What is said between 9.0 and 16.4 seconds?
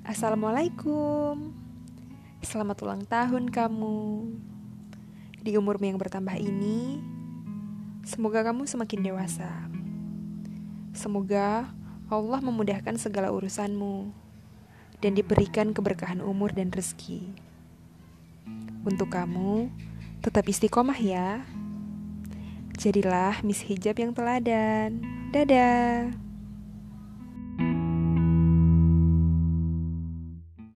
dewasa. Semoga Allah memudahkan segala urusanmu dan diberikan keberkahan